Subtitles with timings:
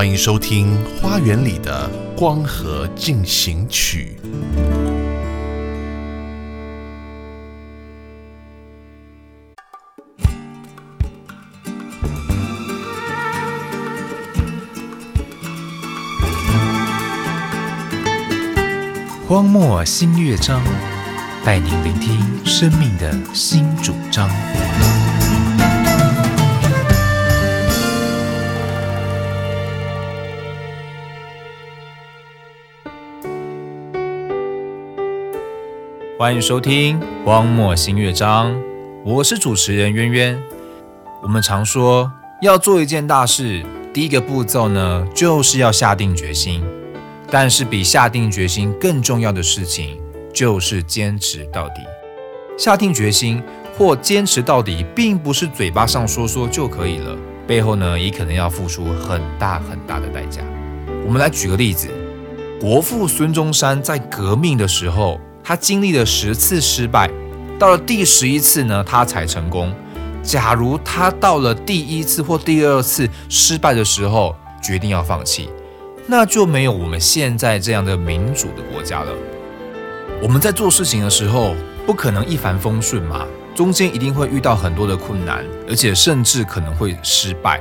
[0.00, 1.86] 欢迎收听《花园里的
[2.16, 4.16] 光合进行曲》。
[19.28, 20.62] 荒漠新乐章，
[21.44, 24.30] 带您聆听生命的新主张。
[36.20, 38.52] 欢迎收听《荒漠新乐章》，
[39.06, 40.42] 我是主持人渊渊。
[41.22, 46.62] 我们常说，要做一件大事，第一个步骤呢，就是要下定决心。
[47.30, 49.98] 但是比下定决心更重要的事情，
[50.30, 51.76] 就是坚持到底。
[52.58, 53.42] 下定决心
[53.78, 60.42] 或坚持到底，并不是嘴巴上说说就可以了，背后呢，也可能要付出很大很大的代价。
[61.06, 61.88] 我们来举个例子，
[62.60, 65.18] 国父孙中山在革命的时候。
[65.42, 67.10] 他经历了十次失败，
[67.58, 69.74] 到了第十一次呢，他才成功。
[70.22, 75.48] 假如他到了第一次或第二次失败的时候决定要放弃，
[76.06, 79.12] 那就没有我们现在这样的民主的国家了。
[80.22, 81.54] 我们在做事情的时候，
[81.86, 83.24] 不可能一帆风顺嘛，
[83.54, 87.58] 中间一定会遇到很多的困难，而且甚至可能会失败。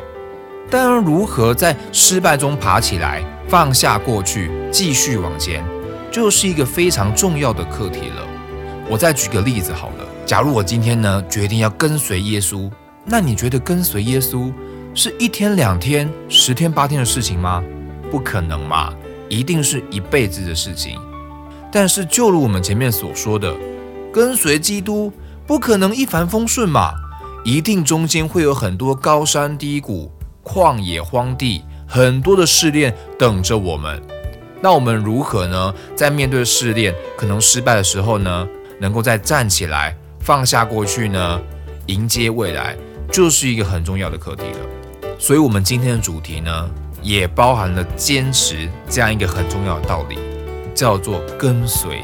[0.69, 5.63] 但如何在失败中爬起来，放下过去，继续往前？
[6.11, 8.27] 就是一个非常重要的课题了。
[8.89, 12.69] 我再举个例子好了，假如我今天呢决定要跟随耶稣，
[13.05, 14.51] 那你觉得跟随耶稣
[14.95, 17.63] 是一天两天、十天八天的事情吗？
[18.09, 18.91] 不可能嘛，
[19.29, 20.99] 一定是一辈子的事情。
[21.71, 23.55] 但是就如我们前面所说的，
[24.11, 25.13] 跟随基督
[25.45, 26.91] 不可能一帆风顺嘛，
[27.45, 30.11] 一定中间会有很多高山低谷、
[30.43, 34.01] 旷野荒地，很多的试炼等着我们。
[34.61, 35.73] 那我们如何呢？
[35.95, 38.47] 在面对试炼可能失败的时候呢，
[38.79, 41.39] 能够再站起来，放下过去呢，
[41.85, 42.75] 迎接未来，
[43.11, 45.09] 就是一个很重要的课题了。
[45.17, 46.69] 所以，我们今天的主题呢，
[47.01, 50.17] 也包含了坚持这样一个很重要的道理，
[50.75, 52.03] 叫做跟随。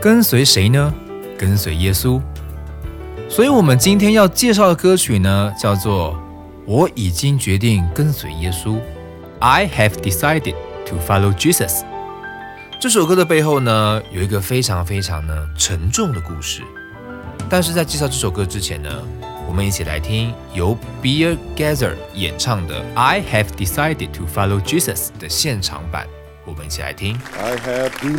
[0.00, 0.92] 跟随谁呢？
[1.38, 2.20] 跟随耶稣。
[3.28, 6.12] 所以，我们今天要介绍的歌曲呢，叫做
[6.66, 8.72] 《我已经决定跟随耶稣》。
[9.40, 10.54] I have decided.
[10.86, 11.82] To follow Jesus，
[12.78, 16.62] 这首歌的背后呢，有一个非常非常呢沉重的故事。
[17.48, 18.90] 但是在介绍这首歌之前呢，
[19.48, 26.06] 我们一起来听由 Beer Gather 演唱的《I Have Decided to Follow Jesus》的现场版。
[26.44, 27.18] 我们一起来听。
[28.00, 28.14] 听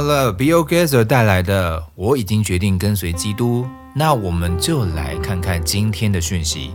[0.00, 6.74] 完了 Bill Gazer 带来的“我已经决定跟随基督”，那我们就来看看今天的讯息。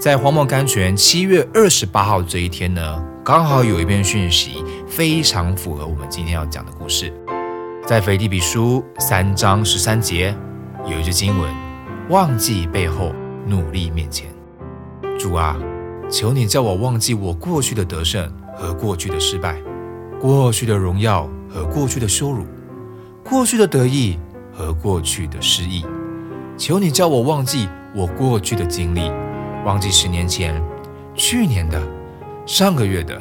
[0.00, 7.12] 在荒漠甘泉七月二十八号这一天呢，刚好有一篇讯息非常符合我们今天要讲的故事。
[7.86, 10.34] 在腓立比书三章十三节
[10.90, 11.52] 有一句经文
[12.08, 13.12] ：“忘记背后，
[13.46, 14.26] 努力面前。”
[15.20, 15.54] 主啊，
[16.10, 18.26] 求你叫我忘记我过去的得胜
[18.56, 19.54] 和过去的失败，
[20.18, 21.28] 过去的荣耀。
[21.54, 22.44] 和过去的羞辱，
[23.24, 24.18] 过去的得意
[24.52, 25.84] 和过去的失意，
[26.58, 29.10] 求你叫我忘记我过去的经历，
[29.64, 30.62] 忘记十年前、
[31.14, 31.82] 去年的、
[32.44, 33.20] 上个月的，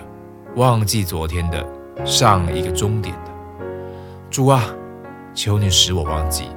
[0.57, 1.65] 忘记昨天的、
[2.05, 3.31] 上一个终点的。
[4.29, 4.65] 主啊，
[5.33, 6.49] 求你使我忘记，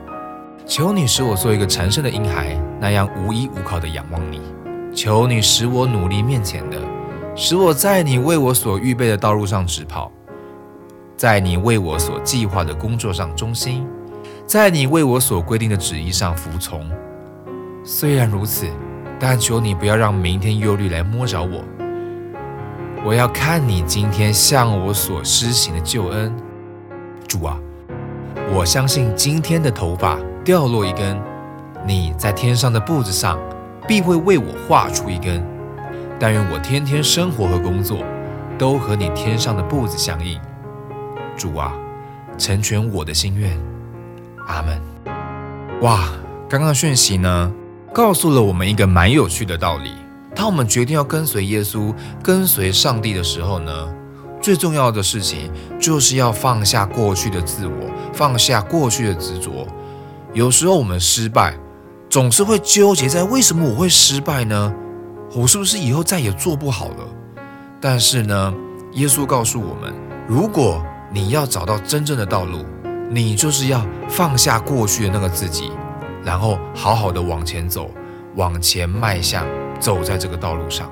[0.66, 4.40] 求你使我做一个禅圣的婴孩，那样无依无靠的仰望你。
[4.92, 6.78] 求你使我努力面前的，
[7.36, 10.10] 使我在你为我所预备的道路上直跑。
[11.16, 13.86] 在你为我所计划的工作上忠心，
[14.46, 16.86] 在你为我所规定的旨意上服从。
[17.82, 18.66] 虽然如此，
[19.18, 21.64] 但求你不要让明天忧虑来摸着我。
[23.02, 26.34] 我要看你今天向我所施行的救恩，
[27.26, 27.58] 主啊！
[28.52, 31.18] 我相信今天的头发掉落一根，
[31.86, 33.38] 你在天上的步子上
[33.88, 35.42] 必会为我画出一根。
[36.18, 38.00] 但愿我天天生活和工作
[38.58, 40.38] 都和你天上的步子相应。
[41.36, 41.72] 主啊，
[42.38, 43.56] 成全我的心愿，
[44.46, 44.80] 阿门。
[45.82, 46.08] 哇，
[46.48, 47.52] 刚刚的讯息呢，
[47.92, 49.92] 告诉了我们一个蛮有趣的道理。
[50.34, 53.88] 当我们决定要跟随耶稣、跟随上帝的时候呢，
[54.40, 59.66] 最重要的事情就是要放下过去的自我，放下过去的执着。
[60.32, 61.54] 有时候我们失败，
[62.10, 64.74] 总是会纠结在为什么我会失败呢？
[65.34, 67.08] 我是不是以后再也做不好了？
[67.80, 68.54] 但是呢，
[68.92, 69.92] 耶稣告诉我们，
[70.26, 72.64] 如果你要找到真正的道路，
[73.10, 75.70] 你就是要放下过去的那个自己，
[76.24, 77.90] 然后好好的往前走，
[78.34, 79.46] 往前迈向，
[79.78, 80.90] 走在这个道路上。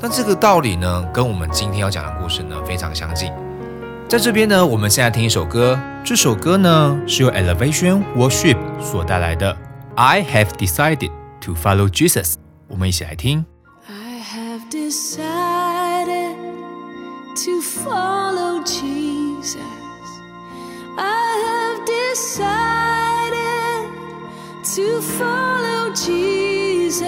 [0.00, 3.32] 但这个道理呢，跟我们今天要讲的故事呢非常相近。
[4.08, 9.52] 在这边呢，我们现在听一首歌，这首歌呢是由 Elevation Worship 所带来的
[9.96, 11.10] 《I Have Decided
[11.42, 12.32] to Follow Jesus》，
[12.68, 13.44] 我们一起来听。
[13.86, 16.36] I have decided
[17.34, 18.97] to follow Jesus.
[19.40, 23.34] I have decided
[24.74, 27.06] to follow Jesus.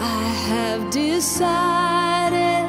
[0.00, 2.66] I have decided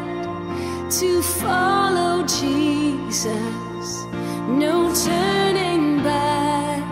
[1.00, 4.06] to follow Jesus.
[4.48, 6.86] No turning back,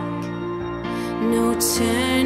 [1.22, 2.25] no turning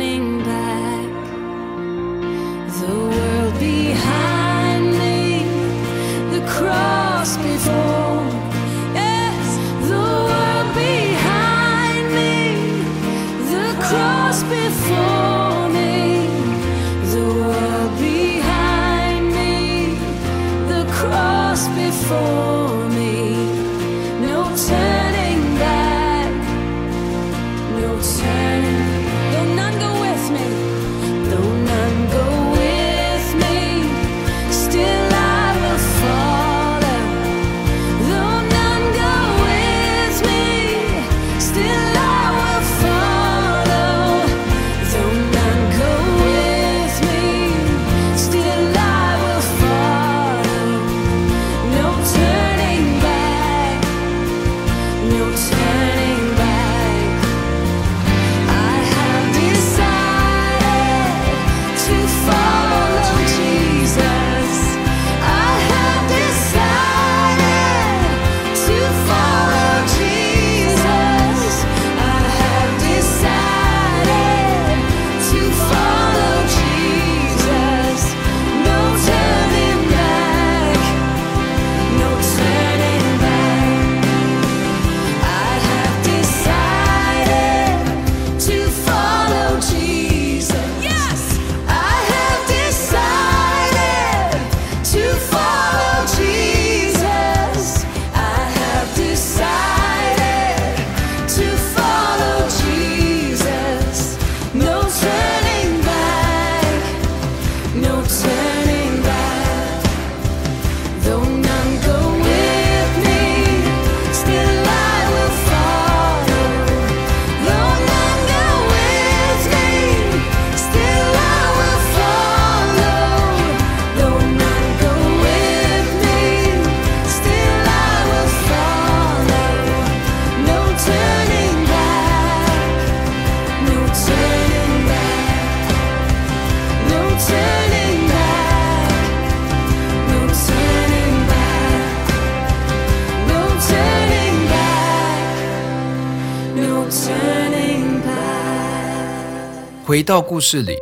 [149.89, 150.77] 回到故事里，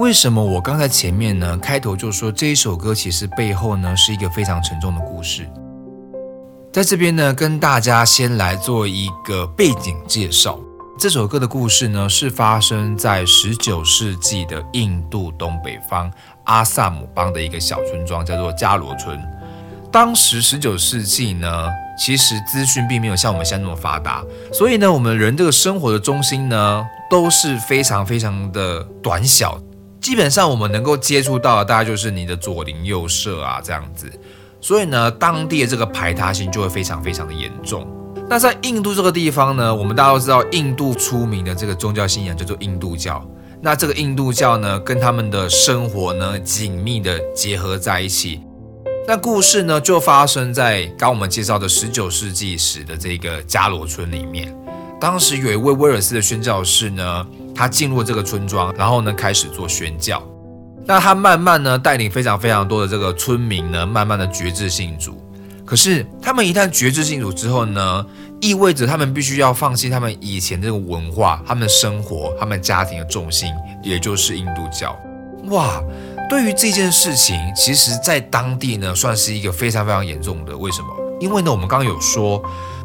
[0.00, 5.48] 为什么我刚才前面呢开头就说这一首歌其实背后呢是一个非常沉重的故事？
[6.70, 10.60] 在这边呢，跟大家先来做一个背景介绍。
[10.98, 16.12] 这首歌的故事呢，是发生在十九世纪的印度东北方
[16.44, 19.18] 阿萨姆邦的一个小村庄，叫做加罗村。
[19.90, 21.66] 当时十九世纪呢，
[22.00, 29.60] 其实资讯并没有像我们现在那么发达，所以呢，我们人这个生活的中心呢，都是非常非常的短小。
[30.00, 34.10] 基本上我们能够接触到的，大概就是你的左邻右舍啊这样子。
[34.62, 37.86] 所以呢，当地的这个排他性就会非常非常的严重。
[38.30, 43.22] 那在印度这个地方呢，我们大家都知道，印度出名的这个宗教信仰叫做印度教。
[43.60, 48.40] 那这个印度教呢，跟他们的生活呢紧密的结合在一起。
[49.06, 54.54] 那故事呢，就发生在刚我们介绍的十九世纪时的这个加罗村里面。
[55.00, 60.22] 当时有一位威尔斯的宣教士呢，他进入这个村庄，然后呢开始做宣教。
[60.86, 65.20] 那他慢慢呢带领非常非常多的这个村民呢，慢慢的觉知信主。
[65.64, 68.06] 可是他们一旦觉知信主之后呢，
[68.40, 73.52] 意味着他们必须要放弃他们以前这个文化、他们生活、他们家庭的重心，
[73.82, 74.96] 也就是印度教。
[75.46, 75.82] 哇！
[76.30, 80.56] 对于这件事情，其实在当地呢，算是一个非常非常严重的。
[80.56, 80.88] 为什么？
[81.18, 82.40] 因为呢，我们刚刚有说，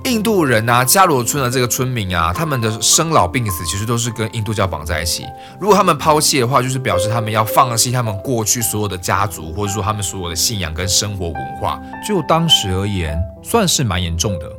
[0.05, 5.27] 印度人啊，加罗村的这个村民啊，他们的生老病死其实都是跟印度教绑在一起。
[5.59, 11.79] 如果他们抛弃的话，就是表示他们要放弃他们过去所有的家族，或者说他们所有的信仰跟生活文化。
[12.05, 14.51] 就当时而言，算是蛮严重的。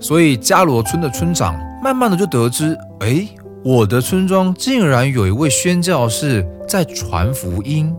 [0.00, 1.54] 所以加罗村的村长
[1.84, 3.28] 慢慢的就得知，哎，
[3.62, 7.94] 我的村庄竟然有一位宣教士在传福音。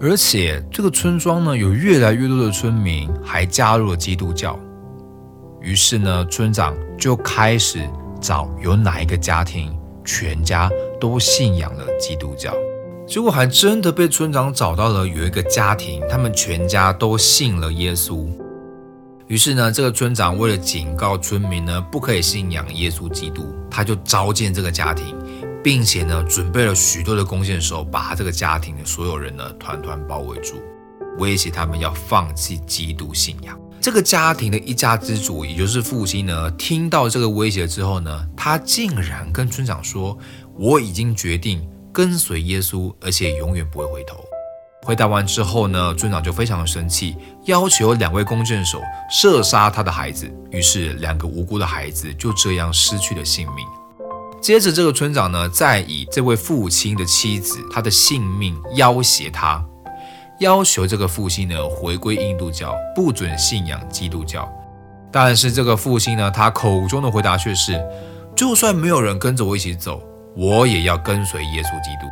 [0.00, 4.58] 而且这个村庄呢，有越来越多的村民还加入了基督教。
[5.62, 7.88] 于是呢，村长就开始
[8.20, 9.74] 找有哪一个家庭
[10.04, 10.70] 全家
[11.00, 12.52] 都信仰了基督教。
[13.06, 18.26] 结果还真的被村长找到了，有一个家庭，他们全家都信了耶稣。
[19.26, 25.16] 于是呢，这个村长为了警告村民呢，不可以信仰耶稣基督，他就召见这个家庭。
[25.64, 30.56] 并且呢，准备了许多的弓箭手，把他这个家庭的所有人呢团团包围住，
[31.16, 33.58] 威胁他们要放弃基督信仰。
[33.80, 40.18] 这个家庭的一家之主，也就是父亲呢，听到这个威胁之后呢，他竟然跟村长说
[40.54, 44.22] ：“我已经决定跟随耶稣，而且永远不会回头。”
[44.84, 47.16] 回答完之后呢，村长就非常的生气，
[47.46, 50.30] 要求两位弓箭手射杀他的孩子。
[50.50, 53.66] 于是，两个无辜的孩子就这样失去了性命。
[54.44, 59.64] 接着，这个村长呢，再以这位父亲的妻子他的性命要挟他，
[60.38, 64.46] 要求这个父亲呢回归印度教，不准信仰基督教。
[65.10, 67.82] 但是这个父亲呢，他口中的回答却是：
[68.36, 70.02] 就算没有人跟着我一起走，
[70.36, 72.06] 我也要跟随耶稣基督。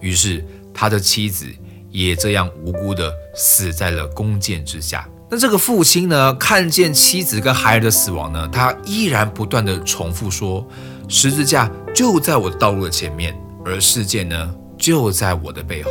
[0.00, 0.42] 于是，
[0.72, 1.44] 他的妻子
[1.90, 5.06] 也这样无辜的死在了弓箭之下。
[5.30, 10.66] 那这个父亲呢，看见妻子跟孩儿的死亡呢，他依然不断的重复说。
[11.14, 15.90] 十字架就在我的道路的前面，而事件呢就在我的背后。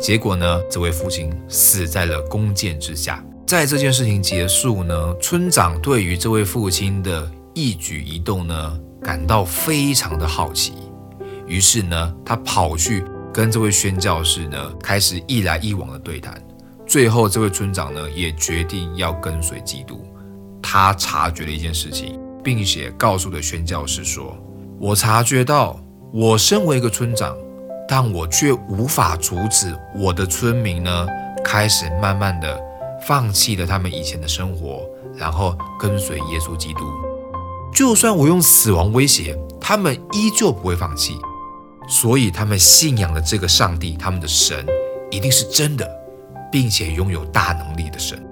[0.00, 3.22] 结果呢，这位父亲死在了弓箭之下。
[3.44, 10.74] 在这件事情结束呢，村长对于这位父亲的一举一动呢感到非常的好奇，
[11.48, 16.40] 于是呢，他跑去跟这位宣教士呢开始一来一往的对谈。
[16.86, 20.06] 最后，这位村长呢也决定要跟随基督。
[20.62, 22.20] 他察觉了一件事情。
[22.44, 24.36] 并且告诉了宣教士说
[24.78, 25.80] ：“我察觉到，
[26.12, 27.34] 我身为一个村长，
[27.88, 31.06] 但我却无法阻止我的村民呢，
[31.42, 32.60] 开始慢慢的
[33.06, 34.82] 放弃了他们以前的生活，
[35.16, 36.80] 然后跟随耶稣基督。
[37.74, 41.16] 就算我用死亡威胁，他们依旧不会放弃。
[41.88, 44.66] 所以他们信仰的这个上帝，他们的神，
[45.10, 45.88] 一定是真的，
[46.52, 48.22] 并且拥有大能力的神。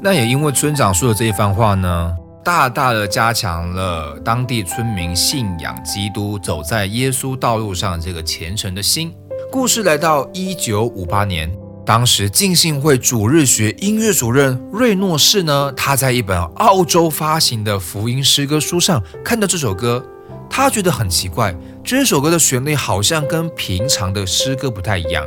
[0.00, 9.14] 那也因为村长说的这一番话呢。”大大的加强了当地村民信仰基督、走在耶稣道路上这个虔诚的心。
[9.52, 11.52] 故事来到一九五八年，
[11.84, 20.02] 当时浸信会主日学音乐主任瑞诺士呢，他在一本澳洲发行的福音诗歌书上看到这首歌，
[20.48, 21.54] 他觉得很奇怪，
[21.84, 25.26] 这首歌的旋律好像跟平常的诗歌不太一样。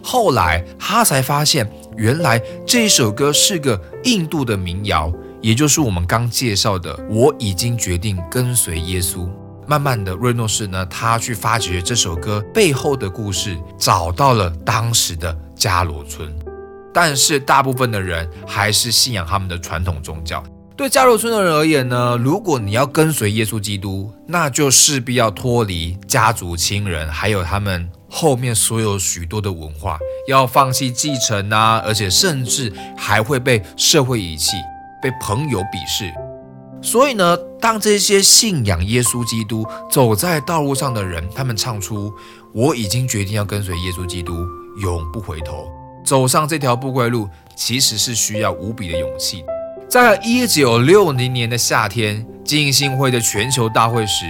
[0.00, 5.12] 后来他才发现，原来这首歌是个印度的民谣。
[5.42, 9.28] 也就是我们刚介绍的，我已经决定跟随耶稣。
[9.66, 16.32] 慢慢的，瑞诺士呢，他去发掘这首歌背后的故事，找到了当时的加罗村。
[16.94, 20.42] 但是，大部分的人还是信仰他们的传统宗教。
[20.76, 34.56] 对加罗村的人而言呢，如果你要跟随耶稣基督，那就势必要脱离家族亲人，还有他们后面所有许多的文化，要放弃继承啊，而且甚至还会被社会遗弃，
[35.02, 36.12] 被朋友鄙视。
[36.80, 42.12] 所以呢，当这些信仰耶稣基督、走在道路上的人，他们唱出
[42.52, 44.34] “我已经决定要跟随耶稣基督，
[44.80, 45.70] 永不回头”，
[46.04, 49.44] 走上这条不归路，其实是需要无比的勇气。
[49.88, 54.24] 在一九六零年的夏天，浸信会的全球大会时，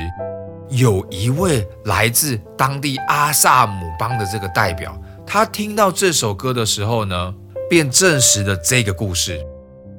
[0.68, 4.94] 有一位来自当地阿萨姆邦的这个代表，
[5.26, 7.34] 他听到这首歌的时候呢，
[7.70, 9.40] 便证实了这个故事。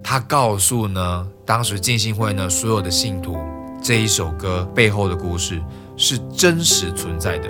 [0.04, 3.38] 他告诉呢，当时浸信会呢所有的信徒，
[3.82, 5.62] 这一首歌背后的故事
[5.96, 7.50] 是真实存在的。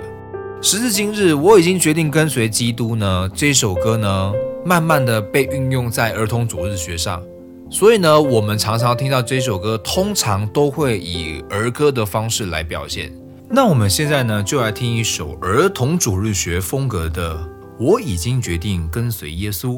[0.62, 3.28] 时至今日，我已经决定跟随基督呢。
[3.34, 4.32] 这首歌呢，
[4.64, 7.22] 慢慢的被运用在儿童主日学上，
[7.68, 13.12] 所以呢，我们常常听到这首歌，通常都会以儿歌的方式来表现。
[13.50, 17.36] 那我们现在呢，就来听一首儿童主日学风格的
[17.78, 19.72] 《我已经决定跟随耶稣》。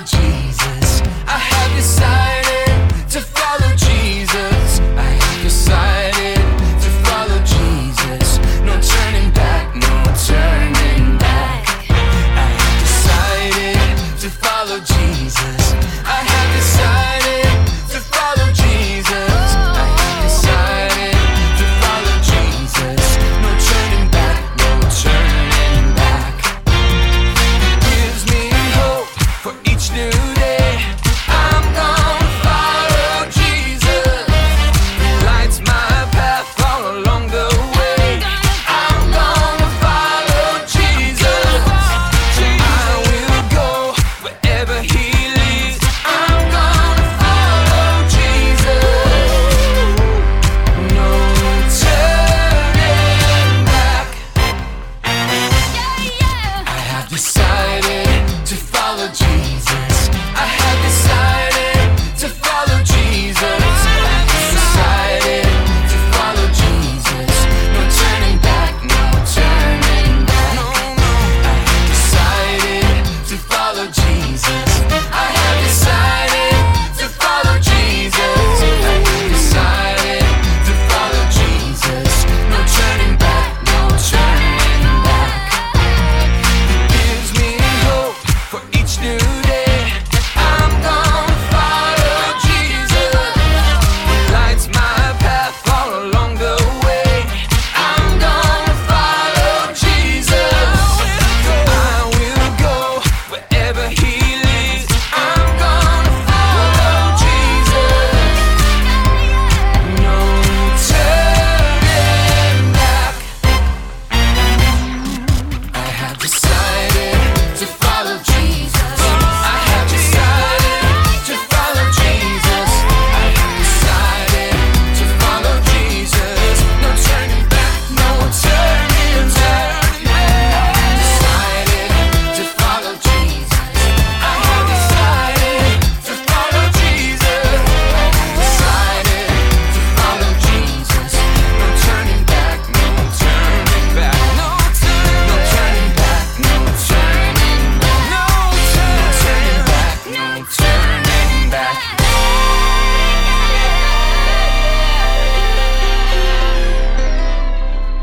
[0.00, 1.00] Jesus.
[1.26, 2.15] I have decided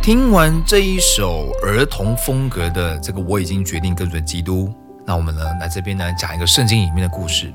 [0.03, 4.69] 听完这一首儿童风格的这个，我已经决定跟随基督。
[5.05, 7.53] 那我们呢，来这边呢讲一个圣经里面的故事。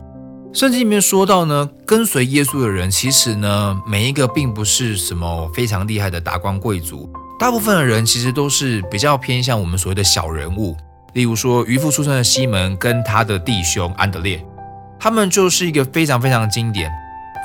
[0.55, 7.07] 圣经里面说到呢，跟随耶稣的人，其实呢，每一个并不是什么非常厉害的达官贵族，
[7.39, 10.75] 大部分的人其实都是比较偏向我们所谓的小人物。
[11.13, 14.43] 例如说，渔夫出身的西门跟他的弟兄安德烈，
[14.99, 16.91] 他们就是一个非常非常经典，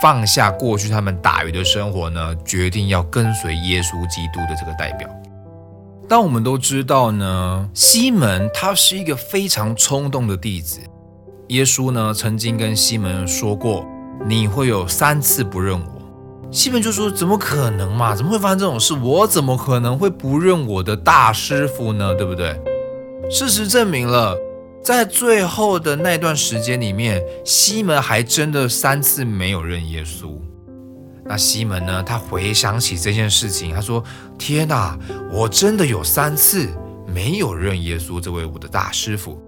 [0.04, 5.10] 放下过去他们打鱼的生活呢，决定要跟随耶稣基督的这个代表。
[6.10, 10.82] 但我们都知道呢，西门他是一个非常冲动的弟子。
[11.48, 13.86] 耶稣呢曾经跟西门说过
[14.28, 16.02] ：“你会有三次不认我。”
[16.52, 18.14] 西门就说：“怎么可能嘛？
[18.14, 18.94] 怎么会发生这种事？
[18.96, 22.14] 我怎么可能会不认我的大师傅呢？
[22.14, 22.60] 对不对？”
[23.32, 24.38] 事实证明了，
[24.84, 30.38] 在最后的那段时间里面，西门还真的三次没有认耶稣。
[31.26, 34.04] 那西门呢，他回想起这件事情，他说
[34.38, 35.00] ：“天哪，
[35.32, 36.68] 我真的有三次
[37.08, 39.42] 没有认耶稣这位我的大师傅。”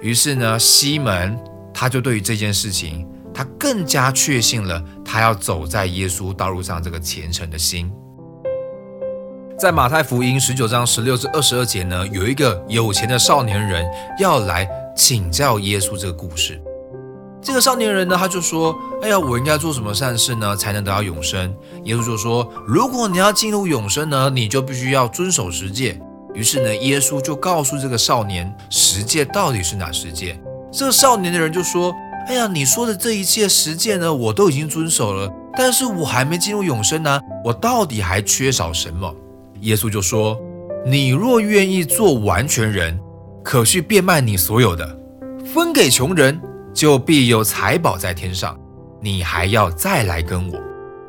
[0.00, 1.38] 于是呢，西门
[1.74, 7.92] 他就对于这件事情，他更加确信了他要走在耶稣道路上这个虔诚的心。
[9.58, 13.84] 在马太福音十九章十六至二十二节呢，有一个有钱的少年人
[14.16, 16.62] 要来请教耶稣这个故事。
[17.42, 26.00] 这个少年人呢，他就说：“哎呀，我应该做什么善事呢，才能得到永生？”耶稣就说：“如果你要进入永生呢，你就必须要遵守十诫。”
[26.34, 30.38] 于是呢，耶稣就告诉这个少年，十诫到底是哪十诫？
[30.70, 31.92] 这个少年的人就说
[32.28, 39.12] ：“哎呀，你说的这一切十诫呢，我都已经遵守了，但是我还没进入永生呢，我到底还缺少什么？”
[39.60, 40.38] 耶稣就说
[40.86, 42.98] ：“你若愿意做完全人，
[43.44, 44.98] 可去变卖你所有的，
[45.44, 46.40] 分给穷人，
[46.72, 48.58] 就必有财宝在天上。
[49.00, 50.58] 你还要再来跟我。”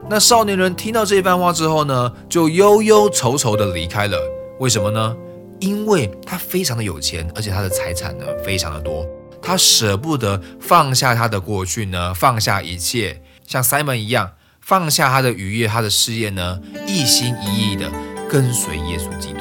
[0.10, 4.18] 那少年人听到这番话之后呢，就忧忧愁愁的离开了。
[4.60, 5.16] 为什么呢？
[5.60, 9.06] 因为他非常的有钱，而且他的财产呢非常的多，
[9.42, 14.32] 他舍不得放下他的过去呢，放下一切，像 Simon 一样，
[14.62, 17.92] 放下他的渔业、他的事业呢，一心一意的
[18.30, 19.40] 跟随耶稣基督。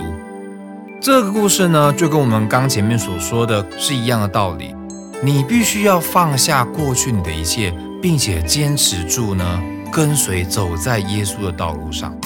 [1.00, 4.74] 这个故事呢，就跟我们刚前面所说的是一样的道理。
[5.22, 9.44] 你必须要放下过去你的一切，并且坚持住呢，
[9.92, 12.16] 跟随走在耶稣的道路上。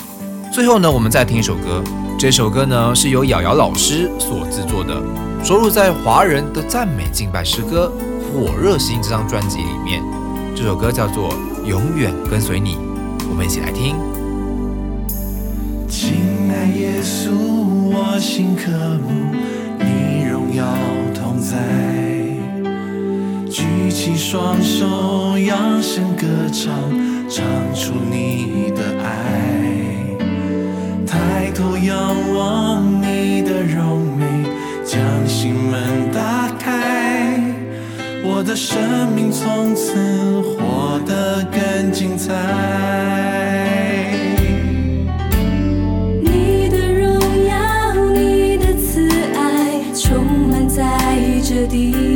[0.53, 1.83] 最后呢，我们再听一首歌。
[2.19, 5.03] 这首歌呢是由瑶瑶老师所制作的，
[5.43, 7.91] 收录在华人的赞美敬拜诗歌
[8.33, 10.03] 《火热心》这张专辑里面。
[10.55, 11.31] 这首歌叫做
[11.67, 12.77] 《永远跟随你》，
[13.29, 13.97] 我们一起来听。
[16.83, 17.31] 耶稣，
[17.95, 19.07] 我心渴慕
[19.79, 20.67] 你荣耀
[21.15, 21.57] 同在，
[23.49, 26.75] 举起双手，扬声歌唱，
[27.29, 29.07] 唱出你的爱。
[31.07, 31.95] 抬头仰
[32.35, 34.27] 望你的柔美，
[34.85, 37.41] 将心门打开，
[38.25, 39.95] 我的生命从此
[40.41, 42.33] 活得更精彩。
[51.73, 52.12] 这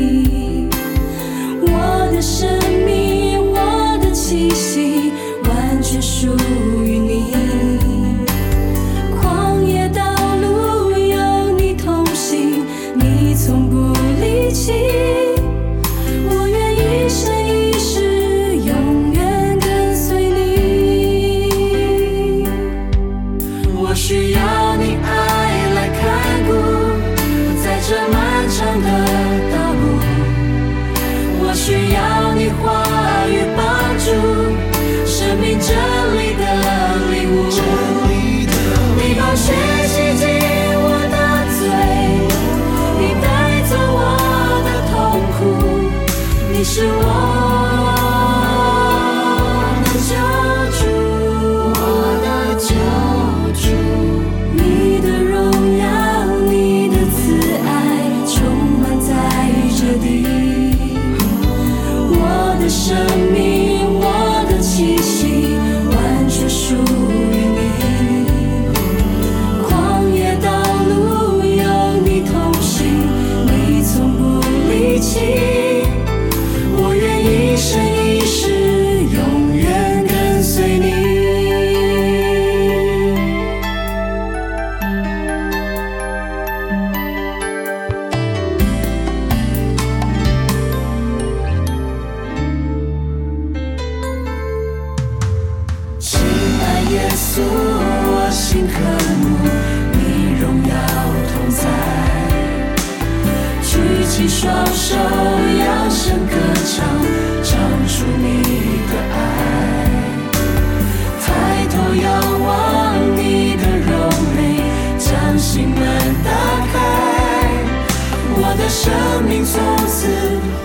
[118.68, 118.92] 生
[119.28, 120.08] 命从此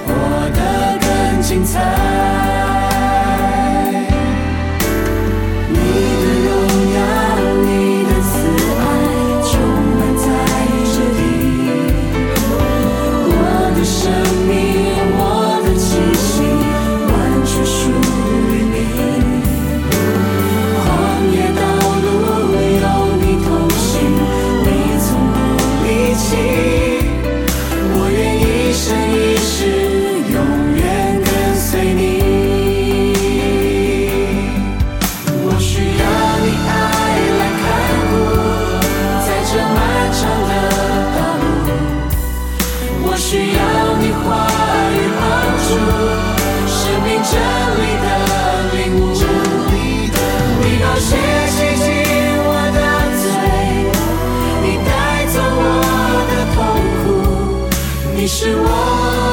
[0.08, 0.14] 活
[0.50, 2.41] 得更精彩。
[43.22, 43.62] 需要
[44.00, 44.48] 你话
[44.92, 45.24] 语帮
[45.68, 45.70] 助，
[46.68, 47.32] 生命真
[47.78, 48.06] 理的
[48.74, 49.02] 领悟。
[50.60, 51.08] 你高血
[51.48, 51.86] 洗净
[52.44, 52.80] 我的
[53.22, 53.24] 嘴，
[54.64, 54.90] 你带
[55.28, 55.64] 走我
[56.32, 56.58] 的痛
[57.04, 57.06] 苦，
[58.16, 59.31] 你是我。